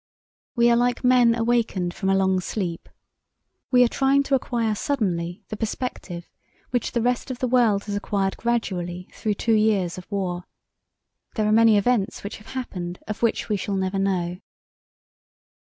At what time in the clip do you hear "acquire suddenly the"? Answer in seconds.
4.33-5.55